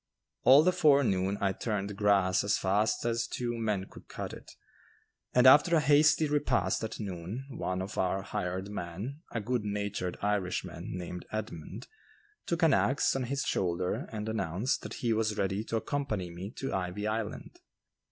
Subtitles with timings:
[0.41, 4.53] All the forenoon I turned grass as fast as two men could cut it,
[5.31, 10.17] and after a hasty repast at noon, one of our hired men, a good natured
[10.19, 11.85] Irishman, named Edmund,
[12.47, 16.49] took an axe on his shoulder and announced that he was ready to accompany me
[16.57, 17.59] to "Ivy Island."